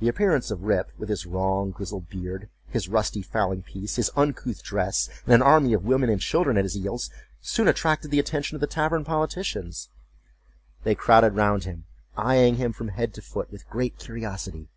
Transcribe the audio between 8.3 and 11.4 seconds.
of the tavern politicians. They crowded